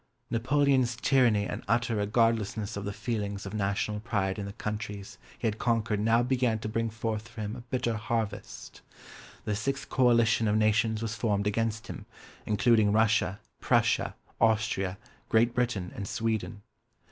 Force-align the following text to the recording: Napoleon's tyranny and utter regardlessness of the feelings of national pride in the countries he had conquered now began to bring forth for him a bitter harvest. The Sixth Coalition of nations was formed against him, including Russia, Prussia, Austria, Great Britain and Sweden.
Napoleon's 0.31 0.95
tyranny 0.95 1.45
and 1.45 1.63
utter 1.67 1.97
regardlessness 1.97 2.75
of 2.75 2.85
the 2.85 2.91
feelings 2.91 3.45
of 3.45 3.53
national 3.53 3.99
pride 3.99 4.39
in 4.39 4.47
the 4.47 4.53
countries 4.53 5.19
he 5.37 5.45
had 5.45 5.59
conquered 5.59 5.99
now 5.99 6.23
began 6.23 6.57
to 6.57 6.67
bring 6.67 6.89
forth 6.89 7.27
for 7.27 7.41
him 7.41 7.55
a 7.55 7.61
bitter 7.61 7.95
harvest. 7.95 8.81
The 9.45 9.55
Sixth 9.55 9.87
Coalition 9.89 10.47
of 10.47 10.57
nations 10.57 11.03
was 11.03 11.13
formed 11.13 11.45
against 11.45 11.85
him, 11.85 12.07
including 12.47 12.91
Russia, 12.91 13.39
Prussia, 13.59 14.15
Austria, 14.39 14.97
Great 15.29 15.53
Britain 15.53 15.91
and 15.95 16.07
Sweden. 16.07 16.63